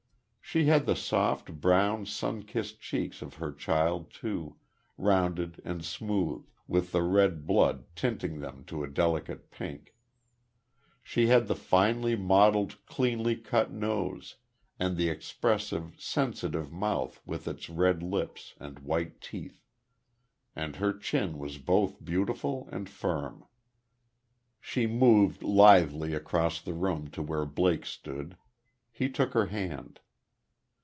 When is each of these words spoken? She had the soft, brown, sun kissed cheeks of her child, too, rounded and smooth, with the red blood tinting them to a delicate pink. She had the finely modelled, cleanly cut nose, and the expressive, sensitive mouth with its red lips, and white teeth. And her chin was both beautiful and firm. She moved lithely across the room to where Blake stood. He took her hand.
She 0.43 0.65
had 0.65 0.85
the 0.85 0.97
soft, 0.97 1.61
brown, 1.61 2.05
sun 2.05 2.43
kissed 2.43 2.81
cheeks 2.81 3.21
of 3.21 3.35
her 3.35 3.53
child, 3.53 4.11
too, 4.11 4.57
rounded 4.97 5.61
and 5.63 5.81
smooth, 5.85 6.45
with 6.67 6.91
the 6.91 7.03
red 7.03 7.47
blood 7.47 7.85
tinting 7.95 8.41
them 8.41 8.65
to 8.65 8.83
a 8.83 8.89
delicate 8.89 9.49
pink. 9.49 9.95
She 11.01 11.27
had 11.27 11.47
the 11.47 11.55
finely 11.55 12.17
modelled, 12.17 12.85
cleanly 12.85 13.37
cut 13.37 13.71
nose, 13.71 14.35
and 14.77 14.97
the 14.97 15.07
expressive, 15.07 15.93
sensitive 15.97 16.69
mouth 16.69 17.21
with 17.25 17.47
its 17.47 17.69
red 17.69 18.03
lips, 18.03 18.53
and 18.59 18.79
white 18.79 19.21
teeth. 19.21 19.63
And 20.53 20.75
her 20.75 20.91
chin 20.91 21.37
was 21.37 21.59
both 21.59 22.03
beautiful 22.03 22.67
and 22.73 22.89
firm. 22.89 23.45
She 24.59 24.85
moved 24.85 25.43
lithely 25.43 26.13
across 26.13 26.59
the 26.59 26.73
room 26.73 27.09
to 27.11 27.21
where 27.23 27.45
Blake 27.45 27.85
stood. 27.85 28.35
He 28.91 29.09
took 29.09 29.31
her 29.33 29.45
hand. 29.45 30.01